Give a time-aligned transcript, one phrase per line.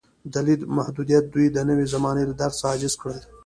[0.33, 3.19] د لید محدودیت دوی د نوې زمانې له درک څخه عاجز کړل.